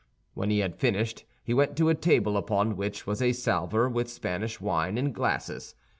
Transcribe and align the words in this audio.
When 0.33 0.49
he 0.49 0.61
had 0.61 0.79
finished, 0.79 1.25
he 1.43 1.53
went 1.53 1.77
to 1.77 1.89
a 1.89 1.93
table 1.93 2.35
upon 2.35 2.75
which 2.75 3.05
was 3.05 3.21
a 3.21 3.33
salver 3.33 3.87
with 3.87 4.09
Spanish 4.09 4.59
wine 4.59 4.97
and 4.97 5.13
glasses. 5.13 5.75